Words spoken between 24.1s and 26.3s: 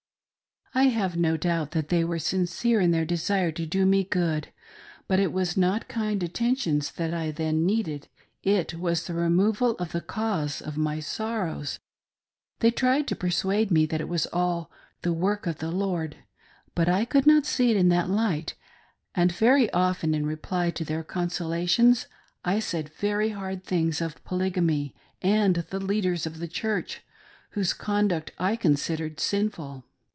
Poly gamy and the leaders